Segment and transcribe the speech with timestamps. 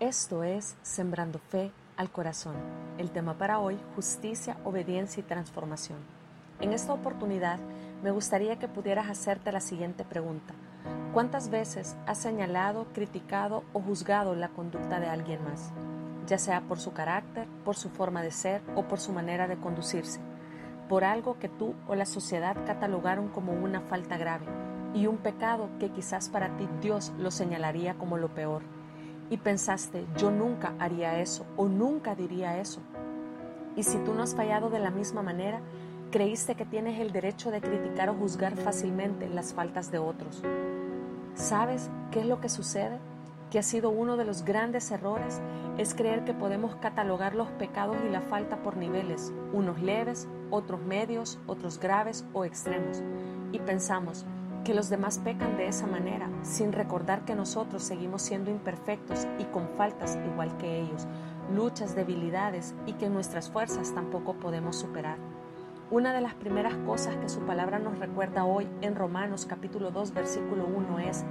[0.00, 2.54] Esto es Sembrando Fe al Corazón.
[2.98, 5.98] El tema para hoy, justicia, obediencia y transformación.
[6.60, 7.58] En esta oportunidad
[8.04, 10.54] me gustaría que pudieras hacerte la siguiente pregunta.
[11.12, 15.72] ¿Cuántas veces has señalado, criticado o juzgado la conducta de alguien más?
[16.28, 19.56] Ya sea por su carácter, por su forma de ser o por su manera de
[19.56, 20.20] conducirse.
[20.88, 24.46] Por algo que tú o la sociedad catalogaron como una falta grave
[24.94, 28.77] y un pecado que quizás para ti Dios lo señalaría como lo peor
[29.30, 32.80] y pensaste, yo nunca haría eso o nunca diría eso.
[33.76, 35.60] Y si tú no has fallado de la misma manera,
[36.10, 40.42] creíste que tienes el derecho de criticar o juzgar fácilmente las faltas de otros.
[41.34, 42.98] ¿Sabes qué es lo que sucede?
[43.50, 45.40] Que ha sido uno de los grandes errores
[45.78, 50.80] es creer que podemos catalogar los pecados y la falta por niveles, unos leves, otros
[50.82, 53.00] medios, otros graves o extremos.
[53.52, 54.26] Y pensamos,
[54.64, 59.44] que los demás pecan de esa manera, sin recordar que nosotros seguimos siendo imperfectos y
[59.44, 61.06] con faltas igual que ellos,
[61.54, 65.18] luchas, debilidades y que nuestras fuerzas tampoco podemos superar.
[65.90, 70.12] Una de las primeras cosas que su palabra nos recuerda hoy en Romanos capítulo 2
[70.12, 71.24] versículo 1 es,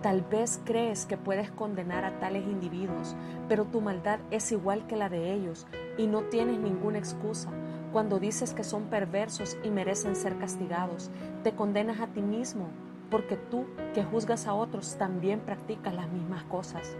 [0.00, 3.16] tal vez crees que puedes condenar a tales individuos,
[3.48, 5.66] pero tu maldad es igual que la de ellos
[5.98, 7.50] y no tienes ninguna excusa
[7.92, 11.10] cuando dices que son perversos y merecen ser castigados,
[11.42, 12.68] te condenas a ti mismo,
[13.10, 16.96] porque tú que juzgas a otros también practicas las mismas cosas.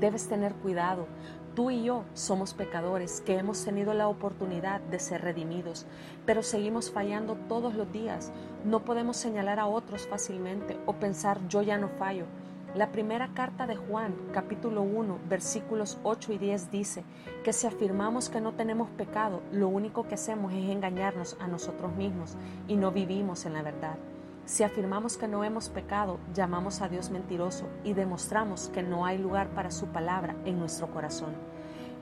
[0.00, 1.06] Debes tener cuidado.
[1.54, 5.86] Tú y yo somos pecadores que hemos tenido la oportunidad de ser redimidos,
[6.24, 8.32] pero seguimos fallando todos los días.
[8.64, 12.26] No podemos señalar a otros fácilmente o pensar yo ya no fallo.
[12.76, 17.04] La primera carta de Juan, capítulo 1, versículos 8 y 10 dice
[17.42, 21.92] que si afirmamos que no tenemos pecado, lo único que hacemos es engañarnos a nosotros
[21.96, 22.36] mismos
[22.68, 23.96] y no vivimos en la verdad.
[24.44, 29.18] Si afirmamos que no hemos pecado, llamamos a Dios mentiroso y demostramos que no hay
[29.18, 31.34] lugar para su palabra en nuestro corazón.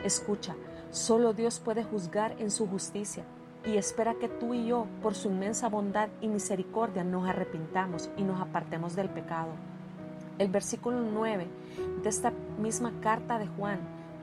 [0.05, 0.55] Escucha,
[0.91, 3.25] solo Dios puede juzgar en su justicia
[3.65, 8.23] y espera que tú y yo, por su inmensa bondad y misericordia, nos arrepintamos y
[8.23, 9.53] nos apartemos del pecado.
[10.39, 11.49] El versículo 9
[12.03, 13.81] de esta misma carta de Juan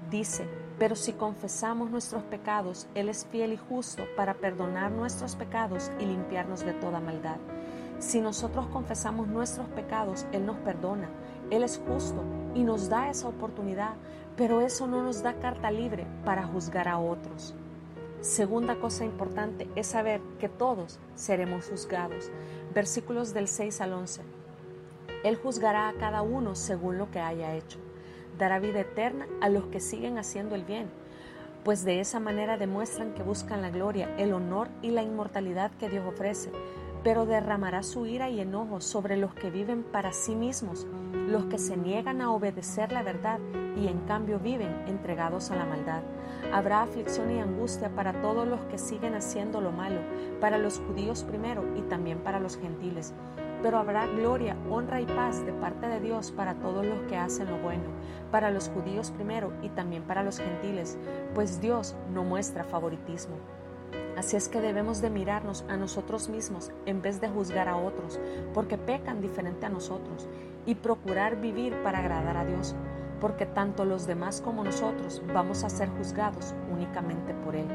[0.09, 0.47] dice,
[0.79, 6.05] pero si confesamos nuestros pecados, Él es fiel y justo para perdonar nuestros pecados y
[6.05, 7.37] limpiarnos de toda maldad.
[7.99, 11.09] Si nosotros confesamos nuestros pecados, Él nos perdona.
[11.49, 13.95] Él es justo y nos da esa oportunidad,
[14.37, 17.53] pero eso no nos da carta libre para juzgar a otros.
[18.21, 22.31] Segunda cosa importante es saber que todos seremos juzgados.
[22.73, 24.44] Versículos del 6 al 11.
[25.25, 27.80] Él juzgará a cada uno según lo que haya hecho.
[28.38, 30.88] Dará vida eterna a los que siguen haciendo el bien,
[31.63, 35.90] pues de esa manera demuestran que buscan la gloria, el honor y la inmortalidad que
[35.90, 36.52] Dios ofrece,
[37.03, 41.57] pero derramará su ira y enojo sobre los que viven para sí mismos, los que
[41.57, 43.40] se niegan a obedecer la verdad
[43.75, 46.03] y en cambio viven entregados a la maldad.
[46.53, 50.02] Habrá aflicción y angustia para todos los que siguen haciendo lo malo,
[50.40, 53.12] para los judíos primero y también para los gentiles
[53.65, 57.49] pero habrá gloria, honra y paz de parte de Dios para todos los que hacen
[57.49, 57.85] lo bueno,
[58.29, 60.99] para los judíos primero y también para los gentiles,
[61.33, 63.37] pues Dios no muestra favoritismo.
[64.15, 68.19] Así es que debemos de mirarnos a nosotros mismos en vez de juzgar a otros,
[68.53, 70.29] porque pecan diferente a nosotros,
[70.67, 72.75] y procurar vivir para agradar a Dios,
[73.19, 77.65] porque tanto los demás como nosotros vamos a ser juzgados únicamente por Él.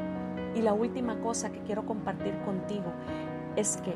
[0.55, 2.93] Y la última cosa que quiero compartir contigo
[3.57, 3.93] es que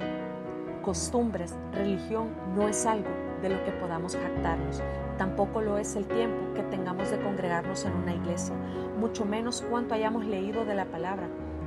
[0.85, 3.09] costumbres, religión no es algo
[3.43, 4.83] de lo que podamos jactarnos.
[5.19, 8.55] Tampoco lo es el tiempo que tengamos de congregarnos en una iglesia,
[8.99, 11.27] mucho menos cuánto hayamos leído de la palabra.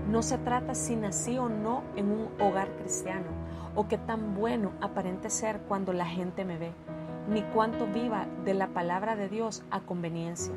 [0.09, 3.25] No se trata si nací o no en un hogar cristiano,
[3.75, 6.71] o qué tan bueno aparente ser cuando la gente me ve,
[7.27, 10.53] ni cuánto viva de la palabra de Dios a conveniencia.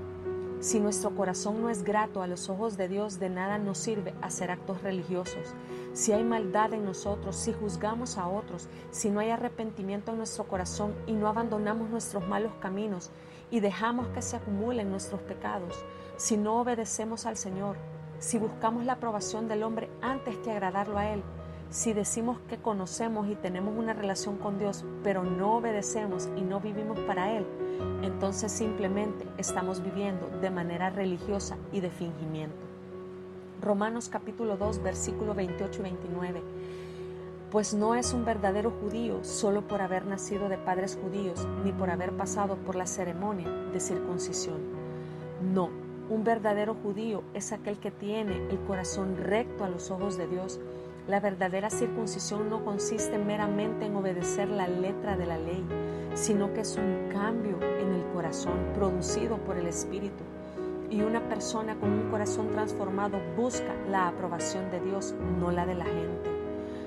[0.60, 4.12] Si nuestro corazón no es grato a los ojos de Dios, de nada nos sirve
[4.20, 5.54] hacer actos religiosos.
[5.94, 10.44] Si hay maldad en nosotros, si juzgamos a otros, si no hay arrepentimiento en nuestro
[10.44, 13.10] corazón y no abandonamos nuestros malos caminos
[13.50, 15.82] y dejamos que se acumulen nuestros pecados,
[16.18, 17.76] si no obedecemos al Señor,
[18.18, 21.22] si buscamos la aprobación del hombre antes que agradarlo a Él,
[21.70, 26.60] si decimos que conocemos y tenemos una relación con Dios, pero no obedecemos y no
[26.60, 27.46] vivimos para Él,
[28.02, 32.56] entonces simplemente estamos viviendo de manera religiosa y de fingimiento.
[33.62, 36.42] Romanos capítulo 2, versículo 28 y 29.
[37.52, 41.90] Pues no es un verdadero judío solo por haber nacido de padres judíos, ni por
[41.90, 44.58] haber pasado por la ceremonia de circuncisión.
[45.52, 45.70] No,
[46.08, 50.58] un verdadero judío es aquel que tiene el corazón recto a los ojos de Dios,
[51.10, 55.66] la verdadera circuncisión no consiste meramente en obedecer la letra de la ley,
[56.14, 60.22] sino que es un cambio en el corazón producido por el Espíritu.
[60.88, 65.74] Y una persona con un corazón transformado busca la aprobación de Dios, no la de
[65.74, 66.30] la gente.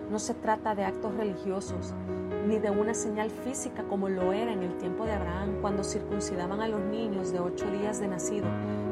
[0.09, 1.93] No se trata de actos religiosos,
[2.47, 6.61] ni de una señal física como lo era en el tiempo de Abraham cuando circuncidaban
[6.61, 8.47] a los niños de ocho días de nacido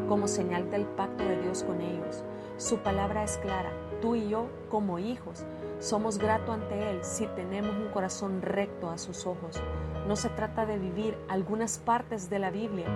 [0.09, 2.25] como señal del pacto de Dios con ellos.
[2.57, 5.45] Su palabra es clara, tú y yo como hijos
[5.79, 9.61] somos gratos ante Él si tenemos un corazón recto a sus ojos.
[10.07, 12.87] No se trata de vivir algunas partes de la Biblia,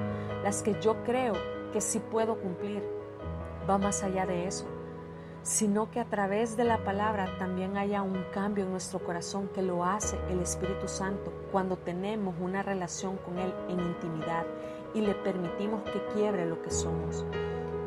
[0.44, 1.34] las que yo creo
[1.72, 2.84] que sí puedo cumplir.
[3.70, 4.66] Va más allá de eso
[5.46, 9.62] sino que a través de la palabra también haya un cambio en nuestro corazón que
[9.62, 14.44] lo hace el Espíritu Santo cuando tenemos una relación con Él en intimidad
[14.96, 17.24] y le permitimos que quiebre lo que somos.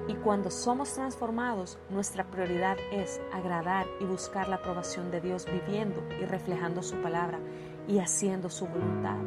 [0.08, 6.02] Y cuando somos transformados, nuestra prioridad es agradar y buscar la aprobación de Dios viviendo
[6.20, 7.38] y reflejando su palabra
[7.86, 9.18] y haciendo su voluntad.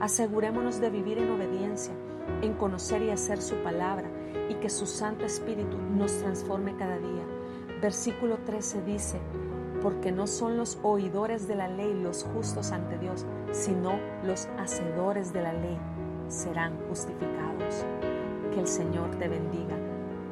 [0.00, 1.92] Asegurémonos de vivir en obediencia,
[2.40, 4.08] en conocer y hacer su palabra
[4.48, 7.24] y que su Santo Espíritu nos transforme cada día
[7.84, 9.20] Versículo 13 dice,
[9.82, 15.34] porque no son los oidores de la ley los justos ante Dios, sino los hacedores
[15.34, 15.78] de la ley
[16.28, 17.84] serán justificados.
[18.54, 19.76] Que el Señor te bendiga.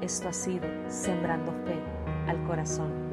[0.03, 1.79] Esto ha sido Sembrando Fe
[2.27, 3.12] al Corazón.